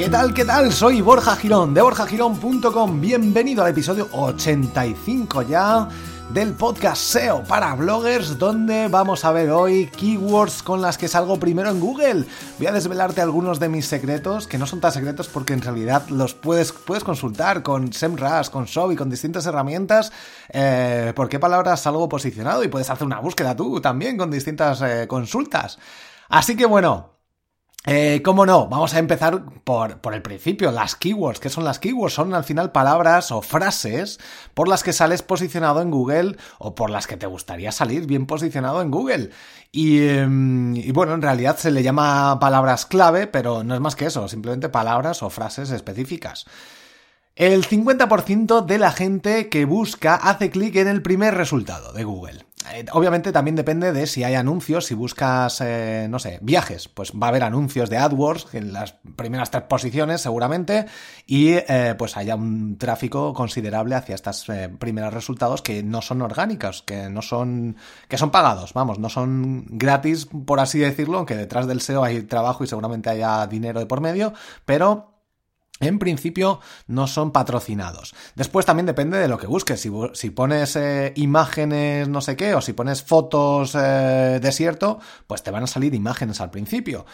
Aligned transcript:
¿Qué 0.00 0.08
tal? 0.08 0.32
¿Qué 0.32 0.46
tal? 0.46 0.72
Soy 0.72 1.02
Borja 1.02 1.36
Girón 1.36 1.74
de 1.74 1.82
borjagirón.com. 1.82 3.02
Bienvenido 3.02 3.62
al 3.62 3.72
episodio 3.72 4.08
85 4.10 5.42
ya 5.42 5.86
del 6.30 6.54
podcast 6.54 7.02
SEO 7.02 7.44
para 7.44 7.74
bloggers 7.74 8.38
donde 8.38 8.88
vamos 8.88 9.26
a 9.26 9.32
ver 9.32 9.50
hoy 9.50 9.88
keywords 9.88 10.62
con 10.62 10.80
las 10.80 10.96
que 10.96 11.06
salgo 11.06 11.38
primero 11.38 11.68
en 11.68 11.80
Google. 11.80 12.24
Voy 12.56 12.66
a 12.66 12.72
desvelarte 12.72 13.20
algunos 13.20 13.60
de 13.60 13.68
mis 13.68 13.84
secretos, 13.84 14.46
que 14.46 14.56
no 14.56 14.66
son 14.66 14.80
tan 14.80 14.90
secretos 14.90 15.28
porque 15.28 15.52
en 15.52 15.60
realidad 15.60 16.08
los 16.08 16.32
puedes, 16.32 16.72
puedes 16.72 17.04
consultar 17.04 17.62
con 17.62 17.92
SEMrush, 17.92 18.48
con 18.48 18.64
Show 18.64 18.90
y 18.92 18.96
con 18.96 19.10
distintas 19.10 19.44
herramientas 19.44 20.12
eh, 20.48 21.12
por 21.14 21.28
qué 21.28 21.38
palabras 21.38 21.82
salgo 21.82 22.08
posicionado 22.08 22.64
y 22.64 22.68
puedes 22.68 22.88
hacer 22.88 23.06
una 23.06 23.20
búsqueda 23.20 23.54
tú 23.54 23.82
también 23.82 24.16
con 24.16 24.30
distintas 24.30 24.80
eh, 24.80 25.06
consultas. 25.06 25.78
Así 26.30 26.56
que 26.56 26.64
bueno, 26.64 27.19
eh, 27.86 28.20
¿Cómo 28.22 28.44
no? 28.44 28.68
Vamos 28.68 28.92
a 28.92 28.98
empezar 28.98 29.42
por, 29.64 30.02
por, 30.02 30.12
el 30.14 30.20
principio, 30.20 30.70
las 30.70 30.96
keywords. 30.96 31.40
¿Qué 31.40 31.48
son 31.48 31.64
las 31.64 31.78
keywords? 31.78 32.12
Son 32.12 32.34
al 32.34 32.44
final 32.44 32.72
palabras 32.72 33.32
o 33.32 33.40
frases 33.40 34.20
por 34.52 34.68
las 34.68 34.82
que 34.82 34.92
sales 34.92 35.22
posicionado 35.22 35.80
en 35.80 35.90
Google 35.90 36.36
o 36.58 36.74
por 36.74 36.90
las 36.90 37.06
que 37.06 37.16
te 37.16 37.26
gustaría 37.26 37.72
salir 37.72 38.06
bien 38.06 38.26
posicionado 38.26 38.82
en 38.82 38.90
Google. 38.90 39.30
Y, 39.72 40.06
em, 40.08 40.76
y 40.76 40.92
bueno, 40.92 41.14
en 41.14 41.22
realidad 41.22 41.56
se 41.56 41.70
le 41.70 41.82
llama 41.82 42.38
palabras 42.38 42.84
clave, 42.84 43.26
pero 43.26 43.64
no 43.64 43.74
es 43.74 43.80
más 43.80 43.96
que 43.96 44.06
eso, 44.06 44.28
simplemente 44.28 44.68
palabras 44.68 45.22
o 45.22 45.30
frases 45.30 45.70
específicas. 45.70 46.44
El 47.34 47.64
50% 47.64 48.60
de 48.60 48.78
la 48.78 48.92
gente 48.92 49.48
que 49.48 49.64
busca 49.64 50.16
hace 50.16 50.50
clic 50.50 50.76
en 50.76 50.88
el 50.88 51.00
primer 51.00 51.34
resultado 51.34 51.94
de 51.94 52.04
Google. 52.04 52.44
Eh, 52.68 52.84
obviamente 52.92 53.32
también 53.32 53.56
depende 53.56 53.92
de 53.92 54.06
si 54.06 54.22
hay 54.22 54.34
anuncios, 54.34 54.84
si 54.84 54.94
buscas, 54.94 55.60
eh, 55.62 56.06
no 56.10 56.18
sé, 56.18 56.38
viajes, 56.42 56.88
pues 56.88 57.12
va 57.12 57.26
a 57.26 57.30
haber 57.30 57.42
anuncios 57.42 57.88
de 57.88 57.96
AdWords 57.96 58.54
en 58.54 58.72
las 58.74 58.96
primeras 59.16 59.50
tres 59.50 59.64
posiciones 59.64 60.20
seguramente 60.20 60.84
y 61.26 61.52
eh, 61.52 61.94
pues 61.96 62.18
haya 62.18 62.34
un 62.34 62.76
tráfico 62.76 63.32
considerable 63.32 63.94
hacia 63.94 64.14
estos 64.14 64.46
primeros 64.78 65.14
resultados 65.14 65.62
que 65.62 65.82
no 65.82 66.02
son 66.02 66.20
orgánicos, 66.20 66.82
que 66.82 67.08
no 67.08 67.22
son, 67.22 67.76
que 68.08 68.18
son 68.18 68.30
pagados, 68.30 68.74
vamos, 68.74 68.98
no 68.98 69.08
son 69.08 69.64
gratis 69.70 70.26
por 70.26 70.60
así 70.60 70.78
decirlo, 70.78 71.16
aunque 71.16 71.36
detrás 71.36 71.66
del 71.66 71.80
SEO 71.80 72.04
hay 72.04 72.22
trabajo 72.22 72.62
y 72.62 72.66
seguramente 72.66 73.08
haya 73.08 73.46
dinero 73.46 73.80
de 73.80 73.86
por 73.86 74.02
medio, 74.02 74.34
pero 74.66 75.09
en 75.80 75.98
principio 75.98 76.60
no 76.86 77.06
son 77.06 77.32
patrocinados. 77.32 78.14
Después 78.34 78.66
también 78.66 78.86
depende 78.86 79.18
de 79.18 79.28
lo 79.28 79.38
que 79.38 79.46
busques. 79.46 79.80
Si, 79.80 80.30
pones 80.30 80.76
eh, 80.76 81.12
imágenes 81.16 82.08
no 82.08 82.20
sé 82.20 82.36
qué 82.36 82.54
o 82.54 82.60
si 82.60 82.74
pones 82.74 83.02
fotos 83.02 83.74
eh, 83.74 84.38
desierto, 84.40 85.00
pues 85.26 85.42
te 85.42 85.50
van 85.50 85.64
a 85.64 85.66
salir 85.66 85.94
imágenes 85.94 86.40
al 86.40 86.50
principio 86.50 87.06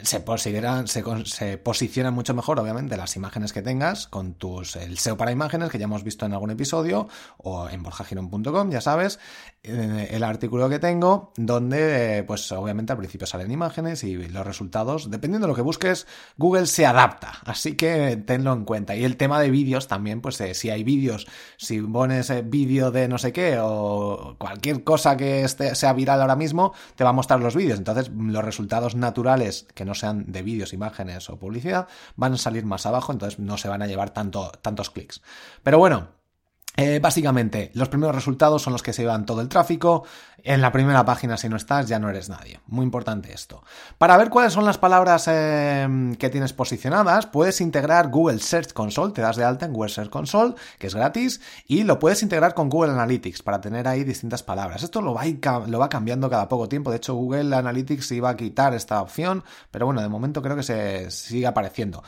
se 0.00 0.22
consideran, 0.22 0.86
se, 0.86 1.58
posicionan 1.58 2.14
mucho 2.14 2.32
mejor, 2.32 2.60
obviamente, 2.60 2.96
las 2.96 3.16
imágenes 3.16 3.52
que 3.52 3.62
tengas 3.62 4.06
con 4.06 4.34
tus, 4.34 4.76
el 4.76 4.96
SEO 4.96 5.16
para 5.16 5.32
imágenes, 5.32 5.70
que 5.70 5.78
ya 5.78 5.86
hemos 5.86 6.04
visto 6.04 6.24
en 6.24 6.32
algún 6.32 6.52
episodio, 6.52 7.08
o 7.38 7.68
en 7.68 7.82
borjagiron.com, 7.82 8.70
ya 8.70 8.80
sabes, 8.80 9.18
eh, 9.64 10.08
el 10.12 10.22
artículo 10.22 10.68
que 10.68 10.78
tengo, 10.78 11.32
donde, 11.36 12.22
pues 12.28 12.52
obviamente 12.52 12.92
al 12.92 12.98
principio 12.98 13.26
salen 13.26 13.50
imágenes 13.50 14.04
y 14.04 14.14
los 14.28 14.46
resultados, 14.46 15.10
dependiendo 15.10 15.48
de 15.48 15.50
lo 15.50 15.56
que 15.56 15.62
busques, 15.62 16.06
Google 16.36 16.66
se 16.66 16.86
adapta, 16.86 17.40
así 17.44 17.74
que 17.74 18.16
tenlo 18.24 18.52
en 18.52 18.64
cuenta. 18.64 18.94
Y 18.94 19.04
el 19.04 19.16
tema 19.16 19.40
de 19.40 19.50
vídeos 19.50 19.88
también, 19.88 20.20
pues 20.20 20.40
eh, 20.40 20.54
si 20.54 20.70
hay 20.70 20.84
vídeos, 20.84 21.26
si 21.56 21.80
pones 21.80 22.30
eh, 22.30 22.42
vídeo 22.42 22.92
de 22.92 23.08
no 23.08 23.18
sé 23.18 23.32
qué, 23.32 23.58
o 23.60 24.36
cualquier 24.38 24.84
cosa 24.84 25.16
que 25.16 25.42
esté, 25.42 25.74
sea 25.74 25.92
viral 25.92 26.20
ahora 26.20 26.36
mismo, 26.36 26.72
te 26.94 27.02
va 27.02 27.10
a 27.10 27.14
mostrar 27.14 27.40
los 27.40 27.56
vídeos. 27.56 27.78
Entonces, 27.78 28.12
los 28.16 28.44
resultados 28.44 28.94
naturales 28.94 29.66
que 29.74 29.87
no 29.88 29.94
sean 29.94 30.30
de 30.30 30.42
vídeos, 30.42 30.72
imágenes 30.72 31.28
o 31.30 31.38
publicidad, 31.38 31.88
van 32.14 32.34
a 32.34 32.38
salir 32.38 32.64
más 32.64 32.86
abajo, 32.86 33.12
entonces 33.12 33.38
no 33.40 33.58
se 33.58 33.68
van 33.68 33.82
a 33.82 33.86
llevar 33.86 34.10
tanto, 34.10 34.52
tantos 34.62 34.90
clics. 34.90 35.20
Pero 35.64 35.78
bueno, 35.78 36.08
eh, 36.80 37.00
básicamente, 37.00 37.72
los 37.74 37.88
primeros 37.88 38.14
resultados 38.14 38.62
son 38.62 38.72
los 38.72 38.84
que 38.84 38.92
se 38.92 39.02
llevan 39.02 39.26
todo 39.26 39.40
el 39.40 39.48
tráfico. 39.48 40.04
En 40.44 40.60
la 40.60 40.70
primera 40.70 41.04
página, 41.04 41.36
si 41.36 41.48
no 41.48 41.56
estás, 41.56 41.88
ya 41.88 41.98
no 41.98 42.08
eres 42.08 42.28
nadie. 42.28 42.60
Muy 42.68 42.84
importante 42.84 43.32
esto. 43.32 43.64
Para 43.98 44.16
ver 44.16 44.30
cuáles 44.30 44.52
son 44.52 44.64
las 44.64 44.78
palabras 44.78 45.24
eh, 45.26 46.14
que 46.20 46.30
tienes 46.30 46.52
posicionadas, 46.52 47.26
puedes 47.26 47.60
integrar 47.60 48.10
Google 48.10 48.38
Search 48.38 48.72
Console. 48.72 49.12
Te 49.12 49.20
das 49.20 49.34
de 49.34 49.42
alta 49.42 49.66
en 49.66 49.72
Google 49.72 49.90
Search 49.90 50.08
Console, 50.08 50.54
que 50.78 50.86
es 50.86 50.94
gratis, 50.94 51.40
y 51.66 51.82
lo 51.82 51.98
puedes 51.98 52.22
integrar 52.22 52.54
con 52.54 52.68
Google 52.68 52.92
Analytics 52.92 53.42
para 53.42 53.60
tener 53.60 53.88
ahí 53.88 54.04
distintas 54.04 54.44
palabras. 54.44 54.84
Esto 54.84 55.02
lo 55.02 55.12
va, 55.12 55.24
lo 55.66 55.80
va 55.80 55.88
cambiando 55.88 56.30
cada 56.30 56.48
poco 56.48 56.68
tiempo. 56.68 56.92
De 56.92 56.98
hecho, 56.98 57.16
Google 57.16 57.56
Analytics 57.56 58.12
iba 58.12 58.30
a 58.30 58.36
quitar 58.36 58.72
esta 58.74 59.02
opción, 59.02 59.42
pero 59.72 59.86
bueno, 59.86 60.00
de 60.00 60.08
momento 60.08 60.40
creo 60.42 60.54
que 60.54 60.62
se 60.62 61.10
sigue 61.10 61.48
apareciendo. 61.48 62.04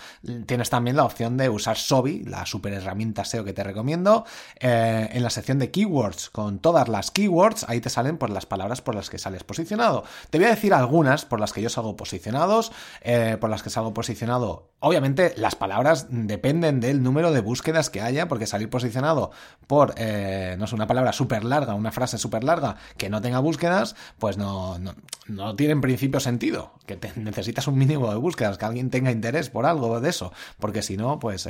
Tienes 0.46 0.70
también 0.70 0.96
la 0.96 1.02
opción 1.02 1.36
de 1.36 1.48
usar 1.48 1.76
Sobi, 1.76 2.22
la 2.22 2.46
super 2.46 2.72
herramienta 2.72 3.24
SEO 3.24 3.42
que 3.42 3.52
te 3.52 3.64
recomiendo 3.64 4.24
eh, 4.62 5.08
en 5.12 5.22
la 5.22 5.30
sección 5.30 5.58
de 5.58 5.70
keywords 5.70 6.28
con 6.28 6.58
todas 6.58 6.86
las 6.88 7.10
keywords, 7.10 7.64
ahí 7.66 7.80
te 7.80 7.88
salen 7.88 8.18
por 8.18 8.28
las 8.28 8.44
palabras 8.44 8.82
por 8.82 8.94
las 8.94 9.08
que 9.08 9.18
sales 9.18 9.42
posicionado. 9.42 10.04
Te 10.28 10.36
voy 10.36 10.48
a 10.48 10.50
decir 10.50 10.74
algunas 10.74 11.24
por 11.24 11.40
las 11.40 11.54
que 11.54 11.62
yo 11.62 11.70
salgo 11.70 11.96
posicionados, 11.96 12.70
eh, 13.00 13.38
por 13.40 13.48
las 13.48 13.62
que 13.62 13.70
salgo 13.70 13.94
posicionado. 13.94 14.68
Obviamente 14.80 15.32
las 15.38 15.54
palabras 15.54 16.08
dependen 16.10 16.80
del 16.80 17.02
número 17.02 17.32
de 17.32 17.40
búsquedas 17.40 17.88
que 17.88 18.02
haya, 18.02 18.28
porque 18.28 18.46
salir 18.46 18.68
posicionado 18.68 19.30
por, 19.66 19.94
eh, 19.96 20.56
no 20.58 20.66
sé, 20.66 20.74
una 20.74 20.86
palabra 20.86 21.14
súper 21.14 21.42
larga, 21.42 21.74
una 21.74 21.90
frase 21.90 22.18
súper 22.18 22.44
larga 22.44 22.76
que 22.98 23.08
no 23.08 23.22
tenga 23.22 23.38
búsquedas, 23.38 23.96
pues 24.18 24.36
no, 24.36 24.78
no, 25.26 25.56
tiene 25.56 25.72
en 25.72 25.80
principio 25.80 26.20
sentido. 26.20 26.72
Que 26.84 26.98
necesitas 27.16 27.66
un 27.66 27.78
mínimo 27.78 28.10
de 28.10 28.16
búsquedas, 28.16 28.58
que 28.58 28.66
alguien 28.66 28.90
tenga 28.90 29.10
interés 29.10 29.48
por 29.48 29.64
algo 29.64 30.00
de 30.00 30.10
eso, 30.10 30.34
porque 30.58 30.82
si 30.82 30.98
no, 30.98 31.18
pues 31.18 31.48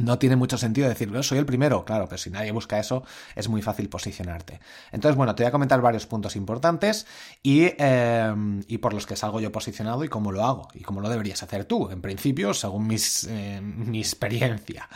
no 0.00 0.18
tiene 0.18 0.36
mucho 0.36 0.58
sentido 0.58 0.88
decir, 0.88 1.10
yo 1.10 1.22
soy 1.22 1.38
el 1.38 1.46
primero, 1.46 1.84
claro, 1.84 2.06
pero 2.06 2.18
si 2.18 2.30
nadie 2.30 2.52
busca 2.52 2.78
eso, 2.78 3.04
es 3.36 3.48
muy 3.48 3.62
fácil 3.62 3.88
posicionarte. 3.88 4.60
Entonces, 4.92 5.16
bueno, 5.16 5.34
te 5.34 5.42
voy 5.42 5.48
a 5.48 5.52
comentar 5.52 5.80
varios 5.80 6.06
puntos 6.06 6.36
importantes 6.36 7.06
y, 7.42 7.64
eh, 7.78 8.34
y 8.66 8.78
por 8.78 8.94
los 8.94 9.06
que 9.06 9.16
salgo 9.16 9.40
yo 9.40 9.52
posicionado 9.52 10.02
y 10.04 10.08
cómo 10.08 10.32
lo 10.32 10.44
hago 10.44 10.68
y 10.74 10.80
cómo 10.80 11.00
lo 11.00 11.08
deberías 11.08 11.42
hacer 11.42 11.66
tú, 11.66 11.90
en 11.90 12.00
principio, 12.00 12.54
según 12.54 12.86
mis, 12.86 13.24
eh, 13.24 13.60
mi 13.60 14.00
experiencia. 14.00 14.88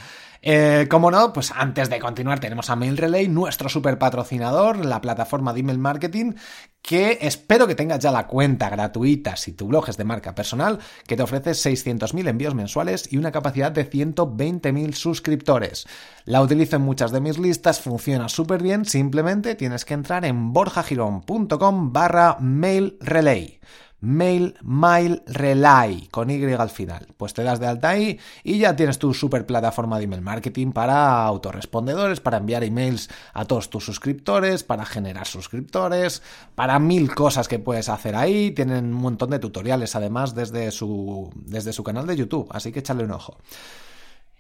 Eh, 0.47 0.89
como 0.91 1.11
no, 1.11 1.33
pues 1.33 1.53
antes 1.57 1.89
de 1.89 1.99
continuar 1.99 2.39
tenemos 2.39 2.69
a 2.69 2.77
MailRelay, 2.77 3.29
nuestro 3.29 3.71
super 3.71 3.99
patrocinador, 3.99 4.85
la 4.85 5.01
plataforma 5.01 5.55
de 5.55 5.61
email 5.61 5.79
marketing, 5.79 6.35
que 6.83 7.17
espero 7.23 7.67
que 7.67 7.75
tengas 7.75 8.01
ya 8.01 8.13
la 8.13 8.27
cuenta 8.27 8.69
gratuita 8.69 9.37
si 9.37 9.53
tu 9.53 9.69
blog 9.69 9.89
es 9.89 9.97
de 9.97 10.05
marca 10.05 10.35
personal, 10.35 10.81
que 11.07 11.17
te 11.17 11.23
ofrece 11.23 11.53
600.000 11.53 12.29
envíos 12.29 12.55
mensuales 12.55 13.11
y 13.11 13.17
una 13.17 13.33
capacidad 13.33 13.73
de 13.73 13.89
120.000 13.91 14.93
suscriptores. 14.93 15.87
La 16.27 16.43
utilizo 16.43 16.77
en 16.77 16.83
muchas 16.83 17.11
de 17.11 17.23
mis 17.23 17.39
listas, 17.39 17.81
funciona 17.81 18.29
súper 18.29 18.63
bien, 18.63 18.85
simplemente 18.85 19.55
tienes 19.55 19.87
que 19.87 19.95
entrar 19.95 20.27
en 20.27 20.53
borjagirón.com 20.53 21.91
barra 21.91 22.37
mailrelay 22.39 23.61
mail, 24.05 24.57
mail, 24.63 25.23
relay, 25.27 26.09
con 26.11 26.31
Y 26.31 26.53
al 26.53 26.71
final. 26.71 27.07
Pues 27.17 27.35
te 27.35 27.43
das 27.43 27.59
de 27.59 27.67
alta 27.67 27.91
ahí 27.91 28.19
y 28.43 28.59
ya 28.59 28.77
tienes 28.77 28.99
tu 28.99 29.15
super 29.15 29.47
plataforma 29.47 29.99
de 29.99 30.05
email 30.05 30.23
marketing 30.23 30.73
para 30.73 31.25
autorrespondedores, 31.25 32.21
para 32.21 32.37
enviar 32.37 32.65
emails 32.65 33.09
a 33.33 33.45
todos 33.45 33.71
tus 33.71 33.85
suscriptores, 33.85 34.63
para 34.63 34.85
generar 34.85 35.27
suscriptores, 35.27 36.23
para 36.55 36.79
mil 36.79 37.15
cosas 37.15 37.49
que 37.49 37.59
puedes 37.59 37.89
hacer 37.89 38.15
ahí. 38.15 38.51
Tienen 38.53 38.87
un 38.87 39.01
montón 39.01 39.31
de 39.31 39.39
tutoriales 39.39 39.97
además 39.97 40.35
desde 40.35 40.71
su, 40.71 41.33
desde 41.35 41.73
su 41.73 41.83
canal 41.83 42.07
de 42.07 42.17
YouTube, 42.17 42.49
así 42.51 42.73
que 42.73 42.81
échale 42.81 43.05
un 43.05 43.13
ojo. 43.13 43.39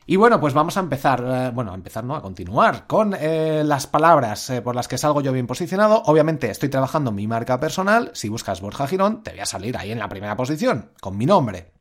Y 0.07 0.17
bueno, 0.17 0.39
pues 0.39 0.53
vamos 0.53 0.77
a 0.77 0.81
empezar, 0.81 1.25
eh, 1.27 1.51
bueno, 1.55 1.73
a 1.73 1.75
empezar, 1.75 2.05
no, 2.05 2.15
a 2.15 2.21
continuar 2.21 2.87
con 2.87 3.15
eh, 3.19 3.63
las 3.65 3.87
palabras 3.87 4.51
eh, 4.51 4.61
por 4.61 4.75
las 4.75 4.87
que 4.87 4.99
salgo 4.99 5.23
yo 5.23 5.33
bien 5.33 5.47
posicionado. 5.47 6.03
Obviamente 6.05 6.51
estoy 6.51 6.69
trabajando 6.69 7.11
mi 7.11 7.27
marca 7.27 7.59
personal. 7.59 8.11
Si 8.13 8.29
buscas 8.29 8.61
Borja 8.61 8.87
Girón, 8.87 9.23
te 9.23 9.31
voy 9.31 9.41
a 9.41 9.47
salir 9.47 9.79
ahí 9.79 9.93
en 9.93 9.99
la 9.99 10.11
primera 10.11 10.37
posición, 10.37 10.91
con 11.01 11.17
mi 11.17 11.25
nombre. 11.25 11.73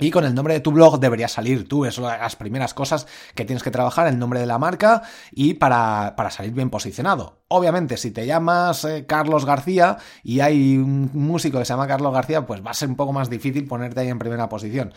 Y 0.00 0.10
con 0.10 0.24
el 0.24 0.34
nombre 0.34 0.54
de 0.54 0.60
tu 0.60 0.70
blog 0.70 1.00
debería 1.00 1.26
salir 1.26 1.68
tú, 1.68 1.84
es 1.84 1.98
las 1.98 2.36
primeras 2.36 2.72
cosas 2.72 3.08
que 3.34 3.44
tienes 3.44 3.64
que 3.64 3.72
trabajar, 3.72 4.06
el 4.06 4.16
nombre 4.16 4.38
de 4.38 4.46
la 4.46 4.56
marca 4.56 5.02
y 5.32 5.54
para, 5.54 6.14
para 6.16 6.30
salir 6.30 6.52
bien 6.52 6.70
posicionado. 6.70 7.40
Obviamente, 7.48 7.96
si 7.96 8.12
te 8.12 8.24
llamas 8.24 8.86
Carlos 9.08 9.44
García 9.44 9.96
y 10.22 10.38
hay 10.38 10.76
un 10.76 11.10
músico 11.14 11.58
que 11.58 11.64
se 11.64 11.72
llama 11.72 11.88
Carlos 11.88 12.14
García, 12.14 12.46
pues 12.46 12.64
va 12.64 12.70
a 12.70 12.74
ser 12.74 12.88
un 12.88 12.94
poco 12.94 13.12
más 13.12 13.28
difícil 13.28 13.66
ponerte 13.66 13.98
ahí 13.98 14.08
en 14.08 14.20
primera 14.20 14.48
posición. 14.48 14.94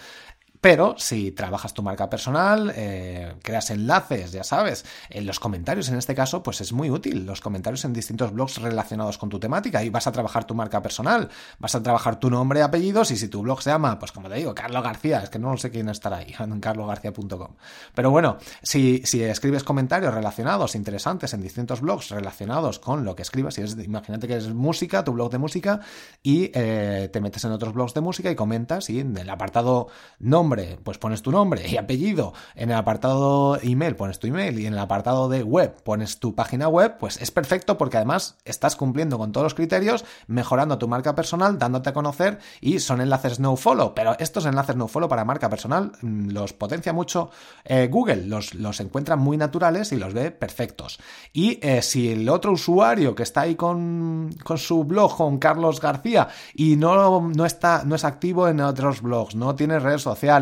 Pero 0.62 0.94
si 1.00 1.32
trabajas 1.32 1.74
tu 1.74 1.82
marca 1.82 2.08
personal, 2.08 2.72
eh, 2.76 3.34
creas 3.42 3.72
enlaces, 3.72 4.32
ya 4.32 4.44
sabes, 4.44 4.86
en 5.10 5.26
los 5.26 5.40
comentarios 5.40 5.90
en 5.90 5.98
este 5.98 6.14
caso, 6.14 6.44
pues 6.44 6.62
es 6.62 6.72
muy 6.72 6.92
útil. 6.92 7.26
Los 7.26 7.42
comentarios 7.42 7.84
en 7.84 7.94
distintos 7.94 8.32
blogs 8.32 8.62
relacionados 8.62 9.18
con 9.18 9.30
tu 9.30 9.40
temática 9.40 9.84
y 9.84 9.90
vas 9.90 10.06
a 10.06 10.12
trabajar 10.12 10.46
tu 10.46 10.54
marca 10.54 10.80
personal, 10.84 11.30
vas 11.58 11.74
a 11.74 11.82
trabajar 11.82 12.20
tu 12.20 12.30
nombre 12.30 12.60
y 12.60 12.62
apellidos 12.62 13.10
y 13.10 13.18
si 13.18 13.28
tu 13.28 13.42
blog 13.42 13.64
se 13.64 13.72
llama, 13.72 13.98
pues 13.98 14.12
como 14.12 14.30
te 14.30 14.36
digo, 14.36 14.54
Carlos 14.54 14.84
García, 14.84 15.24
es 15.24 15.32
que 15.32 15.40
no 15.40 15.58
sé 15.58 15.72
quién 15.72 15.90
estará 15.90 16.18
ahí, 16.18 16.36
en 16.40 16.60
carlosgarcía.com. 16.60 17.56
Pero 17.96 18.12
bueno, 18.12 18.38
si, 18.62 19.02
si 19.04 19.24
escribes 19.24 19.64
comentarios 19.64 20.14
relacionados, 20.14 20.76
interesantes 20.76 21.34
en 21.34 21.42
distintos 21.42 21.82
blogs 21.82 22.10
relacionados 22.10 22.78
con 22.78 23.04
lo 23.04 23.16
que 23.16 23.24
escribas, 23.24 23.56
si 23.56 23.64
es, 23.64 23.76
imagínate 23.84 24.28
que 24.28 24.38
es 24.38 24.54
música, 24.54 25.04
tu 25.04 25.14
blog 25.14 25.32
de 25.32 25.40
música, 25.40 25.80
y 26.22 26.52
eh, 26.54 27.10
te 27.12 27.20
metes 27.20 27.44
en 27.46 27.52
otros 27.52 27.74
blogs 27.74 27.96
de 27.96 28.02
música 28.02 28.30
y 28.30 28.36
comentas 28.36 28.92
y 28.92 29.00
en 29.00 29.18
el 29.18 29.30
apartado 29.30 29.88
nombre 30.20 30.51
pues 30.84 30.98
pones 30.98 31.22
tu 31.22 31.32
nombre 31.32 31.68
y 31.68 31.78
apellido. 31.78 32.34
En 32.56 32.72
el 32.72 32.78
apartado 32.78 33.58
email 33.62 33.96
pones 33.96 34.20
tu 34.20 34.28
email 34.28 34.60
y 34.60 34.66
en 34.66 34.74
el 34.74 34.80
apartado 34.80 35.30
de 35.30 35.44
web 35.44 35.76
pones 35.84 36.20
tu 36.20 36.36
página 36.36 36.68
web, 36.68 36.98
pues 37.00 37.22
es 37.22 37.32
perfecto 37.32 37.78
porque 37.78 37.98
además 37.98 38.38
estás 38.46 38.76
cumpliendo 38.76 39.18
con 39.18 39.32
todos 39.32 39.46
los 39.46 39.54
criterios, 39.54 40.06
mejorando 40.28 40.78
tu 40.78 40.88
marca 40.88 41.16
personal, 41.16 41.58
dándote 41.58 41.90
a 41.90 41.94
conocer 41.94 42.40
y 42.60 42.80
son 42.80 43.02
enlaces 43.02 43.40
no 43.40 43.56
follow. 43.56 43.94
Pero 43.94 44.18
estos 44.20 44.46
enlaces 44.46 44.76
no 44.76 44.88
follow 44.88 45.10
para 45.10 45.26
marca 45.26 45.50
personal 45.50 45.92
mm, 46.02 46.30
los 46.30 46.54
potencia 46.54 46.94
mucho 46.94 47.32
eh, 47.64 47.88
Google, 47.90 48.26
los, 48.28 48.54
los 48.56 48.80
encuentra 48.80 49.16
muy 49.16 49.38
naturales 49.38 49.92
y 49.92 49.98
los 49.98 50.14
ve 50.14 50.32
perfectos. 50.32 51.00
Y 51.34 51.60
eh, 51.62 51.82
si 51.82 52.12
el 52.12 52.30
otro 52.30 52.52
usuario 52.54 53.16
que 53.16 53.24
está 53.24 53.42
ahí 53.42 53.56
con, 53.56 54.30
con 54.44 54.58
su 54.58 54.84
blog, 54.84 55.16
con 55.18 55.38
Carlos 55.38 55.80
García, 55.80 56.28
y 56.54 56.76
no, 56.76 57.30
no, 57.30 57.46
está, 57.46 57.84
no 57.86 57.96
es 57.96 58.04
activo 58.04 58.48
en 58.48 58.62
otros 58.62 59.02
blogs, 59.02 59.36
no 59.36 59.56
tiene 59.56 59.80
redes 59.80 60.02
sociales, 60.02 60.41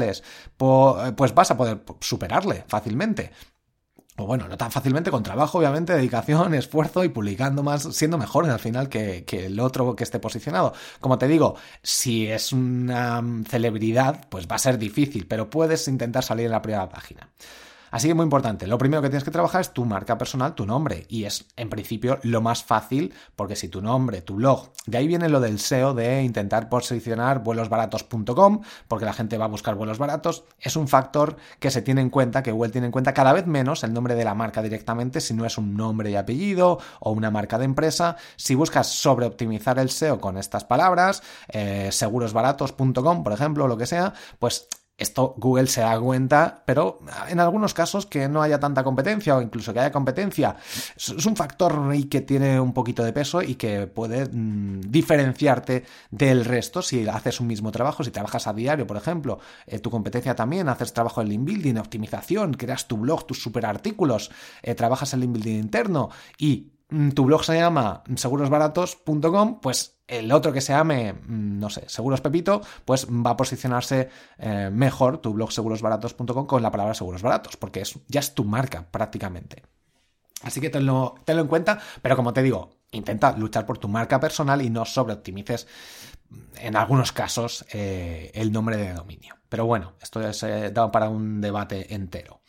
pues 1.16 1.34
vas 1.34 1.52
a 1.52 1.58
poder 1.58 1.82
superarle 2.00 2.64
fácilmente. 2.68 3.32
O 4.20 4.26
bueno, 4.26 4.50
no 4.50 4.58
tan 4.58 4.70
fácilmente, 4.70 5.12
con 5.12 5.24
trabajo, 5.24 5.60
obviamente, 5.60 5.94
dedicación, 5.94 6.54
esfuerzo 6.56 7.04
y 7.06 7.10
publicando 7.10 7.64
más, 7.64 7.84
siendo 7.96 8.18
mejor 8.18 8.50
al 8.50 8.60
final 8.60 8.90
que, 8.90 9.24
que, 9.24 9.46
el 9.46 9.60
otro 9.60 9.96
que 9.96 10.04
esté 10.04 10.20
posicionado. 10.20 10.74
Como 11.00 11.18
te 11.18 11.28
digo, 11.28 11.56
si 11.82 12.28
es 12.28 12.52
una 12.52 13.24
celebridad, 13.48 14.28
pues 14.30 14.46
va 14.46 14.56
a 14.56 14.60
ser 14.60 14.78
difícil, 14.78 15.26
pero 15.26 15.50
puedes 15.50 15.88
intentar 15.88 16.24
salir 16.24 16.48
en 16.48 16.52
la 16.52 16.62
primera 16.62 16.90
página. 16.90 17.30
Así 17.92 18.08
que 18.08 18.14
muy 18.14 18.24
importante, 18.24 18.68
lo 18.68 18.78
primero 18.78 19.02
que 19.02 19.10
tienes 19.10 19.24
que 19.24 19.32
trabajar 19.32 19.62
es 19.62 19.74
tu 19.74 19.86
marca 19.86 20.18
personal, 20.18 20.56
tu 20.56 20.66
nombre, 20.66 21.06
y 21.10 21.24
es 21.24 21.46
en 21.56 21.70
principio 21.70 22.20
lo 22.24 22.42
más 22.42 22.64
fácil, 22.64 23.14
porque 23.36 23.56
si 23.56 23.68
tu 23.68 23.82
nombre, 23.82 24.22
tu 24.22 24.36
blog, 24.36 24.72
de 24.86 24.98
ahí 24.98 25.08
viene 25.08 25.30
lo 25.30 25.40
del 25.40 25.60
SEO 25.60 25.94
de 25.94 26.24
intentar 26.24 26.70
posicionar 26.70 27.44
vuelosbaratos.com, 27.44 28.62
porque 28.88 29.06
la 29.06 29.14
gente 29.14 29.38
va 29.38 29.46
a 29.46 29.50
buscar 29.50 29.76
vuelos 29.76 29.98
baratos, 29.98 30.44
es 30.60 30.76
un 30.76 30.88
factor 30.88 31.38
que 31.60 31.72
se 31.72 31.82
tiene 31.82 32.02
en 32.02 32.10
cuenta, 32.10 32.44
que 32.44 32.52
Google 32.52 32.72
tiene 32.72 32.88
en 32.88 32.92
cuenta 32.92 33.14
cada 33.14 33.34
vez 33.34 33.48
menos 33.48 33.84
el 33.84 33.94
nombre 33.94 34.16
de 34.16 34.26
la 34.26 34.36
marca 34.36 34.62
directamente, 34.62 35.22
si 35.22 35.34
no 35.34 35.46
es 35.46 35.58
un 35.58 35.76
nombre 35.76 36.12
y 36.12 36.16
apellido 36.16 36.80
o 37.00 37.12
una 37.12 37.32
marca 37.32 37.58
de 37.58 37.66
empresa, 37.66 38.18
si 38.36 38.56
buscas 38.56 38.88
sobreoptimizar 38.88 39.80
el 39.80 39.90
SEO 39.90 40.20
con 40.20 40.38
estas 40.38 40.64
palabras, 40.64 41.24
eh, 41.50 41.90
segurosbaratos.com, 41.92 43.24
por 43.24 43.34
ejemplo, 43.34 43.66
o 43.66 43.68
lo 43.68 43.78
que 43.78 43.86
sea, 43.86 44.14
pues 44.40 44.68
esto 45.00 45.34
Google 45.38 45.68
se 45.68 45.82
da 45.82 46.00
cuenta, 46.00 46.64
pero 46.66 47.00
en 47.30 47.40
algunos 47.40 47.74
casos 47.74 48.06
que 48.06 48.28
no 48.28 48.42
haya 48.42 48.60
tanta 48.60 48.84
competencia 48.84 49.36
o 49.38 49.42
incluso 49.42 49.74
que 49.74 49.80
haya 49.80 49.92
competencia, 49.92 50.58
es 50.96 51.26
un 51.26 51.36
factor 51.36 51.90
ahí 51.90 52.04
que 52.04 52.22
tiene 52.22 52.60
un 52.60 52.74
poquito 52.74 53.04
de 53.04 53.14
peso 53.14 53.42
y 53.42 53.56
que 53.56 53.88
puede 53.88 54.28
mm, 54.30 54.82
diferenciarte 54.82 55.86
del 56.12 56.46
resto 56.46 56.82
si 56.82 57.08
haces 57.08 57.40
un 57.40 57.48
mismo 57.48 57.72
trabajo, 57.72 58.04
si 58.04 58.12
trabajas 58.12 58.48
a 58.48 58.54
diario, 58.54 58.86
por 58.86 58.98
ejemplo, 58.98 59.40
eh, 59.66 59.80
tu 59.80 59.90
competencia 59.90 60.36
también, 60.36 60.70
haces 60.70 60.94
trabajo 60.94 61.22
en 61.22 61.30
link 61.30 61.46
building, 61.46 61.76
optimización, 61.78 62.54
creas 62.54 62.88
tu 62.88 62.98
blog, 62.98 63.26
tus 63.26 63.42
super 63.42 63.66
artículos, 63.66 64.32
eh, 64.62 64.76
trabajas 64.76 65.14
en 65.14 65.22
link 65.22 65.34
building 65.34 65.60
interno 65.60 66.10
y 66.38 66.74
tu 67.14 67.26
blog 67.26 67.44
se 67.44 67.56
llama 67.56 68.04
segurosbaratos.com, 68.16 69.60
pues 69.62 70.00
el 70.08 70.32
otro 70.32 70.52
que 70.52 70.62
se 70.62 70.74
llame, 70.74 71.14
mm, 71.14 71.60
no 71.60 71.70
sé, 71.70 71.88
Seguros 71.88 72.22
Pepito, 72.22 72.62
pues 72.84 73.08
va 73.08 73.32
a 73.32 73.38
posicionarse 73.38 74.10
eh, 74.38 74.70
mejor 74.72 75.20
tu 75.20 75.34
blog 75.34 75.52
segurosbaratos.com 75.52 76.48
con 76.48 76.64
la 76.64 76.72
palabra 76.72 76.94
seguros 76.94 77.22
baratos, 77.22 77.58
porque 77.58 77.82
es, 77.82 78.00
ya 78.08 78.20
es 78.20 78.34
tu 78.34 78.44
marca 78.44 78.88
prácticamente. 78.90 79.64
Así 80.42 80.62
que 80.62 80.70
tenlo, 80.70 81.16
tenlo 81.26 81.42
en 81.44 81.48
cuenta, 81.48 81.80
pero 82.02 82.16
como 82.16 82.34
te 82.34 82.42
digo, 82.42 82.72
intenta 82.92 83.36
luchar 83.38 83.66
por 83.66 83.78
tu 83.78 83.88
marca 83.88 84.20
personal 84.20 84.62
y 84.62 84.70
no 84.70 84.86
sobreoptimices 84.86 85.68
en 86.58 86.76
algunos 86.76 87.12
casos 87.12 87.66
eh, 87.74 88.32
el 88.34 88.52
nombre 88.52 88.78
de 88.78 88.94
dominio. 88.94 89.36
Pero 89.50 89.66
bueno, 89.66 89.94
esto 90.02 90.22
es 90.28 90.42
eh, 90.44 90.72
dado 90.72 90.92
para 90.92 91.10
un 91.10 91.42
debate 91.42 91.94
entero. 91.94 92.42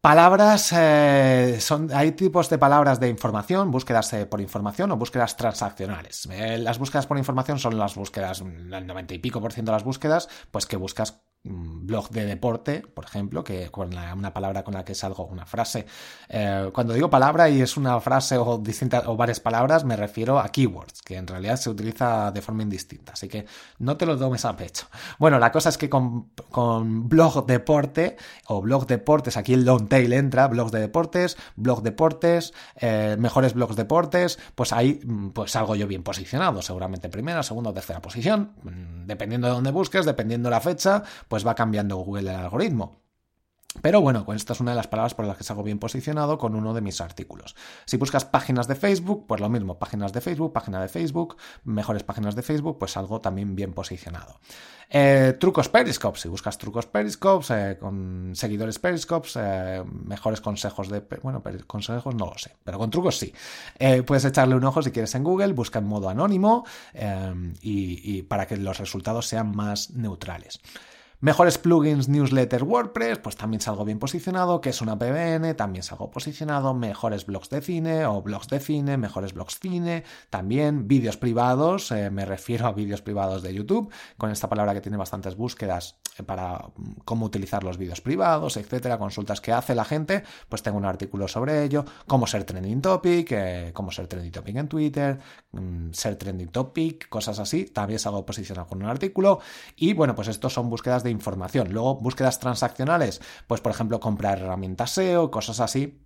Palabras, 0.00 0.72
eh, 0.76 1.56
son, 1.60 1.90
hay 1.92 2.12
tipos 2.12 2.48
de 2.48 2.58
palabras 2.58 3.00
de 3.00 3.08
información, 3.08 3.70
búsquedas 3.70 4.12
eh, 4.12 4.26
por 4.26 4.40
información 4.40 4.92
o 4.92 4.96
búsquedas 4.96 5.36
transaccionales. 5.36 6.28
Eh, 6.30 6.58
las 6.58 6.78
búsquedas 6.78 7.06
por 7.06 7.18
información 7.18 7.58
son 7.58 7.76
las 7.76 7.96
búsquedas, 7.96 8.40
el 8.40 8.86
90 8.86 9.14
y 9.14 9.18
pico 9.18 9.40
por 9.40 9.52
ciento 9.52 9.72
de 9.72 9.76
las 9.76 9.84
búsquedas, 9.84 10.28
pues 10.52 10.66
que 10.66 10.76
buscas 10.76 11.22
blog 11.48 12.10
de 12.10 12.26
deporte, 12.26 12.82
por 12.82 13.04
ejemplo, 13.04 13.44
que 13.44 13.70
con 13.70 13.88
una 13.88 14.32
palabra 14.32 14.64
con 14.64 14.74
la 14.74 14.84
que 14.84 14.94
salgo, 14.94 15.26
una 15.26 15.46
frase. 15.46 15.86
Eh, 16.28 16.70
cuando 16.72 16.94
digo 16.94 17.10
palabra 17.10 17.48
y 17.48 17.60
es 17.60 17.76
una 17.76 18.00
frase 18.00 18.36
o, 18.38 18.58
distintas, 18.58 19.06
o 19.06 19.16
varias 19.16 19.40
palabras, 19.40 19.84
me 19.84 19.96
refiero 19.96 20.38
a 20.38 20.48
keywords, 20.48 21.02
que 21.02 21.16
en 21.16 21.26
realidad 21.26 21.56
se 21.56 21.70
utiliza 21.70 22.30
de 22.30 22.42
forma 22.42 22.62
indistinta. 22.62 23.12
Así 23.12 23.28
que 23.28 23.46
no 23.78 23.96
te 23.96 24.06
lo 24.06 24.18
tomes 24.18 24.44
a 24.44 24.56
pecho. 24.56 24.86
Bueno, 25.18 25.38
la 25.38 25.52
cosa 25.52 25.68
es 25.68 25.78
que 25.78 25.88
con, 25.88 26.30
con 26.50 27.08
blog 27.08 27.46
deporte 27.46 28.16
o 28.46 28.60
blog 28.60 28.86
deportes, 28.86 29.36
aquí 29.36 29.54
el 29.54 29.64
long 29.64 29.88
tail 29.88 30.12
entra, 30.12 30.48
blogs 30.48 30.72
de 30.72 30.80
deportes, 30.80 31.36
blog 31.56 31.82
deportes, 31.82 32.52
eh, 32.76 33.16
mejores 33.18 33.54
blogs 33.54 33.76
deportes, 33.76 34.38
pues 34.54 34.72
ahí 34.72 35.00
mm, 35.04 35.30
pues 35.30 35.52
salgo 35.52 35.76
yo 35.76 35.86
bien 35.86 36.02
posicionado, 36.02 36.62
seguramente 36.62 37.08
primera, 37.08 37.42
segunda 37.42 37.70
o 37.70 37.74
tercera 37.74 38.00
posición, 38.00 38.52
mm, 38.62 38.95
dependiendo 39.06 39.46
de 39.48 39.54
dónde 39.54 39.70
busques, 39.70 40.04
dependiendo 40.04 40.48
de 40.48 40.54
la 40.54 40.60
fecha, 40.60 41.02
pues 41.28 41.46
va 41.46 41.54
cambiando 41.54 41.96
Google 41.96 42.30
el 42.30 42.36
algoritmo. 42.36 43.05
Pero 43.82 44.00
bueno, 44.00 44.26
esta 44.34 44.52
es 44.52 44.60
una 44.60 44.72
de 44.72 44.76
las 44.76 44.88
palabras 44.88 45.14
por 45.14 45.26
las 45.26 45.36
que 45.36 45.44
salgo 45.44 45.62
bien 45.62 45.78
posicionado 45.78 46.38
con 46.38 46.54
uno 46.54 46.74
de 46.74 46.80
mis 46.80 47.00
artículos. 47.00 47.54
Si 47.84 47.96
buscas 47.96 48.24
páginas 48.24 48.68
de 48.68 48.74
Facebook, 48.74 49.26
pues 49.26 49.40
lo 49.40 49.48
mismo, 49.48 49.78
páginas 49.78 50.12
de 50.12 50.20
Facebook, 50.20 50.52
página 50.52 50.80
de 50.80 50.88
Facebook, 50.88 51.36
mejores 51.64 52.02
páginas 52.02 52.34
de 52.34 52.42
Facebook, 52.42 52.78
pues 52.78 52.96
algo 52.96 53.20
también 53.20 53.54
bien 53.54 53.72
posicionado. 53.72 54.40
Eh, 54.88 55.36
trucos 55.40 55.68
Periscope, 55.68 56.18
si 56.18 56.28
buscas 56.28 56.58
trucos 56.58 56.86
Periscope, 56.86 57.46
eh, 57.50 57.78
con 57.78 58.32
seguidores 58.34 58.78
Periscope, 58.78 59.28
eh, 59.34 59.84
mejores 59.84 60.40
consejos 60.40 60.88
de... 60.88 61.00
Bueno, 61.22 61.42
consejos 61.66 62.14
no 62.14 62.26
lo 62.26 62.38
sé, 62.38 62.56
pero 62.62 62.78
con 62.78 62.90
trucos 62.90 63.18
sí. 63.18 63.32
puedes 64.06 64.24
echarle 64.24 64.54
un 64.54 64.64
ojo 64.64 64.82
si 64.82 64.92
quieres 64.92 65.14
en 65.14 65.24
Google, 65.24 65.52
busca 65.52 65.80
en 65.80 65.86
modo 65.86 66.08
anónimo 66.08 66.64
y 67.60 68.22
para 68.22 68.46
que 68.46 68.56
los 68.56 68.78
resultados 68.78 69.26
sean 69.26 69.54
más 69.54 69.90
neutrales. 69.90 70.60
Mejores 71.20 71.56
plugins 71.56 72.10
newsletter 72.10 72.62
WordPress, 72.62 73.20
pues 73.20 73.36
también 73.36 73.62
salgo 73.62 73.86
bien 73.86 73.98
posicionado, 73.98 74.60
que 74.60 74.68
es 74.68 74.82
una 74.82 74.98
PBN, 74.98 75.54
también 75.54 75.82
salgo 75.82 76.10
posicionado, 76.10 76.74
mejores 76.74 77.24
blogs 77.24 77.48
de 77.48 77.62
cine 77.62 78.04
o 78.04 78.20
blogs 78.20 78.48
de 78.48 78.60
cine, 78.60 78.98
mejores 78.98 79.32
blogs 79.32 79.58
cine, 79.58 80.04
también 80.28 80.86
vídeos 80.86 81.16
privados, 81.16 81.90
eh, 81.90 82.10
me 82.10 82.26
refiero 82.26 82.66
a 82.66 82.72
vídeos 82.72 83.00
privados 83.00 83.42
de 83.42 83.54
YouTube, 83.54 83.90
con 84.18 84.30
esta 84.30 84.50
palabra 84.50 84.74
que 84.74 84.82
tiene 84.82 84.98
bastantes 84.98 85.36
búsquedas 85.36 85.96
eh, 86.18 86.22
para 86.22 86.58
mm, 86.76 87.00
cómo 87.06 87.24
utilizar 87.24 87.64
los 87.64 87.78
vídeos 87.78 88.02
privados, 88.02 88.58
etcétera, 88.58 88.98
consultas 88.98 89.40
que 89.40 89.52
hace 89.52 89.74
la 89.74 89.86
gente, 89.86 90.22
pues 90.50 90.62
tengo 90.62 90.76
un 90.76 90.84
artículo 90.84 91.28
sobre 91.28 91.64
ello, 91.64 91.86
cómo 92.06 92.26
ser 92.26 92.44
trending 92.44 92.82
topic, 92.82 93.32
eh, 93.32 93.70
cómo 93.72 93.90
ser 93.90 94.06
trending 94.06 94.32
topic 94.32 94.56
en 94.56 94.68
Twitter, 94.68 95.18
mm, 95.52 95.92
ser 95.92 96.16
trending 96.16 96.48
topic, 96.48 97.08
cosas 97.08 97.38
así, 97.38 97.64
también 97.64 97.98
salgo 97.98 98.26
posicionado 98.26 98.66
con 98.66 98.82
un 98.82 98.88
artículo 98.90 99.40
y 99.76 99.94
bueno, 99.94 100.14
pues 100.14 100.28
estos 100.28 100.52
son 100.52 100.68
búsquedas 100.68 101.06
de 101.06 101.10
información. 101.16 101.72
Luego, 101.72 101.96
búsquedas 101.96 102.38
transaccionales, 102.38 103.20
pues 103.46 103.60
por 103.60 103.72
ejemplo, 103.72 104.00
comprar 104.00 104.38
herramientas 104.38 104.92
SEO, 104.92 105.30
cosas 105.30 105.60
así 105.60 106.05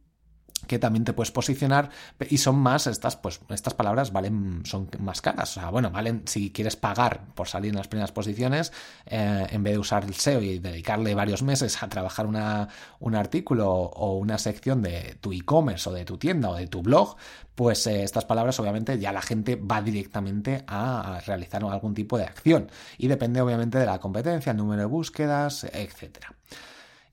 que 0.70 0.78
también 0.78 1.04
te 1.04 1.12
puedes 1.12 1.32
posicionar 1.32 1.90
y 2.28 2.38
son 2.38 2.54
más 2.54 2.86
estas 2.86 3.16
pues 3.16 3.40
estas 3.48 3.74
palabras 3.74 4.12
valen 4.12 4.62
son 4.64 4.88
más 5.00 5.20
caras. 5.20 5.56
O 5.56 5.60
sea 5.60 5.70
bueno 5.70 5.90
valen 5.90 6.22
si 6.26 6.52
quieres 6.52 6.76
pagar 6.76 7.24
por 7.34 7.48
salir 7.48 7.70
en 7.70 7.78
las 7.78 7.88
primeras 7.88 8.12
posiciones 8.12 8.72
eh, 9.06 9.48
en 9.50 9.64
vez 9.64 9.72
de 9.72 9.78
usar 9.80 10.04
el 10.04 10.14
SEO 10.14 10.40
y 10.40 10.60
dedicarle 10.60 11.16
varios 11.16 11.42
meses 11.42 11.82
a 11.82 11.88
trabajar 11.88 12.24
una, 12.24 12.68
un 13.00 13.16
artículo 13.16 13.68
o 13.68 14.16
una 14.16 14.38
sección 14.38 14.80
de 14.80 15.16
tu 15.20 15.32
e-commerce 15.32 15.90
o 15.90 15.92
de 15.92 16.04
tu 16.04 16.18
tienda 16.18 16.50
o 16.50 16.54
de 16.54 16.68
tu 16.68 16.82
blog 16.82 17.16
pues 17.56 17.84
eh, 17.88 18.04
estas 18.04 18.24
palabras 18.24 18.60
obviamente 18.60 18.96
ya 18.96 19.10
la 19.10 19.22
gente 19.22 19.56
va 19.56 19.82
directamente 19.82 20.62
a, 20.68 21.16
a 21.16 21.20
realizar 21.20 21.64
algún 21.64 21.94
tipo 21.94 22.16
de 22.16 22.26
acción. 22.26 22.70
Y 22.96 23.08
depende 23.08 23.40
obviamente 23.40 23.76
de 23.76 23.86
la 23.86 23.98
competencia 23.98 24.52
el 24.52 24.58
número 24.58 24.82
de 24.82 24.86
búsquedas 24.86 25.64
etcétera 25.64 26.32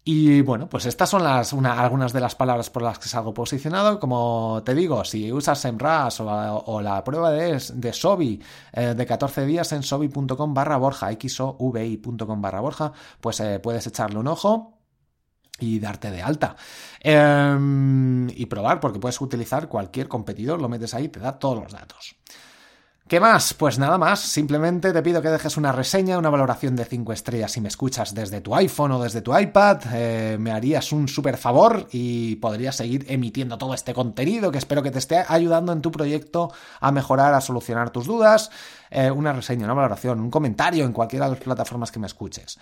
y 0.10 0.40
bueno, 0.40 0.70
pues 0.70 0.86
estas 0.86 1.10
son 1.10 1.26
algunas 1.66 2.14
de 2.14 2.22
las 2.22 2.34
palabras 2.34 2.70
por 2.70 2.82
las 2.82 2.98
que 2.98 3.10
salgo 3.10 3.34
posicionado. 3.34 4.00
Como 4.00 4.62
te 4.64 4.74
digo, 4.74 5.04
si 5.04 5.34
usas 5.34 5.60
SEMrush 5.60 6.22
o, 6.22 6.64
o 6.66 6.82
la 6.82 7.04
prueba 7.04 7.30
de, 7.30 7.62
de 7.74 7.92
Sobi 7.92 8.42
eh, 8.72 8.94
de 8.96 9.06
14 9.06 9.46
días 9.46 9.70
en 9.74 9.84
sobi.com 9.84 10.54
barra 10.54 10.78
borja, 10.78 11.10
xovi.com 11.12 12.42
barra 12.42 12.62
borja, 12.62 12.94
pues 13.20 13.42
eh, 13.42 13.60
puedes 13.60 13.86
echarle 13.86 14.18
un 14.18 14.28
ojo 14.28 14.80
y 15.60 15.78
darte 15.78 16.10
de 16.10 16.22
alta. 16.22 16.56
Em, 17.02 18.30
y 18.30 18.46
probar, 18.46 18.80
porque 18.80 19.00
puedes 19.00 19.20
utilizar 19.20 19.68
cualquier 19.68 20.08
competidor, 20.08 20.62
lo 20.62 20.70
metes 20.70 20.94
ahí, 20.94 21.10
te 21.10 21.20
da 21.20 21.38
todos 21.38 21.62
los 21.62 21.74
datos. 21.74 22.16
¿Qué 23.08 23.22
más? 23.22 23.54
Pues 23.54 23.80
nada 23.80 23.98
más, 23.98 24.20
simplemente 24.20 24.92
te 24.92 25.02
pido 25.02 25.22
que 25.22 25.30
dejes 25.30 25.56
una 25.56 25.72
reseña, 25.72 26.18
una 26.18 26.30
valoración 26.30 26.76
de 26.76 26.84
5 26.84 27.14
estrellas 27.14 27.54
si 27.54 27.62
me 27.62 27.70
escuchas 27.70 28.14
desde 28.14 28.42
tu 28.42 28.54
iPhone 28.54 28.92
o 28.92 29.02
desde 29.02 29.22
tu 29.22 29.38
iPad, 29.38 29.80
eh, 29.94 30.36
me 30.38 30.52
harías 30.52 30.92
un 30.92 31.08
súper 31.08 31.38
favor 31.38 31.88
y 31.94 32.36
podrías 32.36 32.76
seguir 32.76 33.06
emitiendo 33.08 33.58
todo 33.58 33.74
este 33.74 33.94
contenido 33.94 34.52
que 34.52 34.58
espero 34.58 34.84
que 34.84 34.92
te 34.92 35.00
esté 35.00 35.24
ayudando 35.26 35.72
en 35.72 35.82
tu 35.82 35.90
proyecto 35.90 36.52
a 36.82 36.92
mejorar, 36.92 37.34
a 37.34 37.40
solucionar 37.40 37.92
tus 37.92 38.08
dudas, 38.08 38.52
eh, 38.90 39.10
una 39.10 39.32
reseña, 39.32 39.64
una 39.64 39.74
valoración, 39.74 40.20
un 40.20 40.30
comentario 40.30 40.84
en 40.84 40.92
cualquiera 40.92 41.28
de 41.28 41.36
las 41.36 41.44
plataformas 41.44 41.94
que 41.94 42.00
me 42.00 42.08
escuches. 42.08 42.60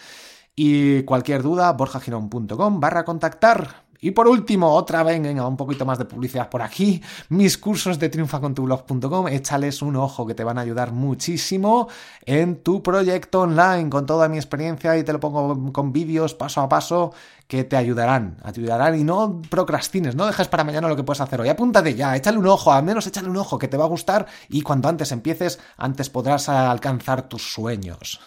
Y 0.55 1.01
cualquier 1.03 1.41
duda, 1.41 1.73
borjagirón.com 1.73 2.79
barra 2.79 3.03
contactar. 3.03 3.84
Y 4.05 4.11
por 4.11 4.27
último, 4.27 4.71
otra 4.71 5.01
vez, 5.01 5.19
venga, 5.19 5.47
un 5.47 5.57
poquito 5.57 5.83
más 5.83 5.97
de 5.97 6.05
publicidad 6.05 6.47
por 6.47 6.61
aquí, 6.61 7.01
mis 7.29 7.57
cursos 7.57 7.97
de 7.97 8.07
triunfacontublog.com, 8.07 9.27
échales 9.29 9.81
un 9.81 9.95
ojo 9.95 10.27
que 10.27 10.35
te 10.35 10.43
van 10.43 10.59
a 10.59 10.61
ayudar 10.61 10.91
muchísimo 10.91 11.87
en 12.23 12.61
tu 12.61 12.83
proyecto 12.83 13.41
online. 13.41 13.89
Con 13.89 14.05
toda 14.05 14.29
mi 14.29 14.37
experiencia 14.37 14.95
y 14.95 15.03
te 15.03 15.11
lo 15.11 15.19
pongo 15.19 15.73
con 15.73 15.91
vídeos 15.91 16.35
paso 16.35 16.61
a 16.61 16.69
paso 16.69 17.13
que 17.47 17.63
te 17.63 17.77
ayudarán, 17.77 18.37
ayudarán 18.43 18.99
y 18.99 19.03
no 19.03 19.41
procrastines, 19.49 20.15
no 20.15 20.25
dejes 20.25 20.47
para 20.47 20.63
mañana 20.63 20.87
lo 20.87 20.95
que 20.95 21.03
puedes 21.03 21.21
hacer 21.21 21.41
hoy, 21.41 21.49
apúntate 21.49 21.93
ya, 21.93 22.15
échale 22.15 22.37
un 22.37 22.47
ojo, 22.47 22.73
al 22.73 22.83
menos 22.83 23.05
échale 23.05 23.29
un 23.29 23.37
ojo 23.37 23.59
que 23.59 23.67
te 23.67 23.77
va 23.77 23.85
a 23.85 23.89
gustar 23.89 24.25
y 24.49 24.61
cuanto 24.61 24.87
antes 24.87 25.11
empieces, 25.11 25.59
antes 25.77 26.09
podrás 26.09 26.49
alcanzar 26.49 27.23
tus 27.23 27.53
sueños. 27.53 28.19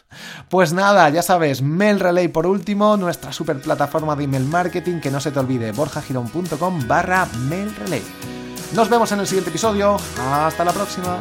Pues 0.49 0.73
nada, 0.73 1.09
ya 1.11 1.23
sabes, 1.23 1.63
Mail 1.63 2.01
Relay 2.01 2.29
por 2.29 2.47
último, 2.47 2.97
nuestra 2.97 3.33
super 3.33 3.61
plataforma 3.61 4.15
de 4.15 4.25
email 4.25 4.45
marketing, 4.45 5.01
que 5.01 5.11
no 5.11 5.21
se 5.21 5.33
te 5.33 5.39
olvide, 5.39 5.73
borjagirón.com 5.73 6.87
barra 6.87 7.27
Mail 7.49 7.75
Relay. 7.75 8.03
Nos 8.75 8.89
vemos 8.89 9.11
en 9.13 9.21
el 9.21 9.27
siguiente 9.27 9.51
episodio, 9.51 9.97
hasta 10.21 10.65
la 10.65 10.73
próxima. 10.73 11.19